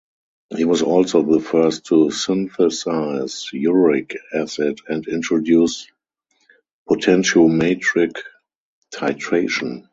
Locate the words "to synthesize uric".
1.85-4.15